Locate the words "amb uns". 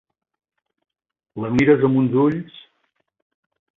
1.91-2.19